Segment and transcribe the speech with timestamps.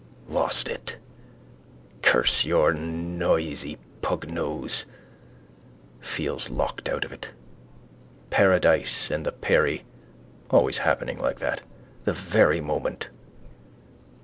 [0.29, 0.95] Lost it.
[2.01, 4.85] Curse your noisy pugnose.
[5.99, 7.29] Feels locked out of it.
[8.31, 9.83] Paradise and the peri.
[10.49, 11.61] Always happening like that.
[12.05, 13.09] The very moment.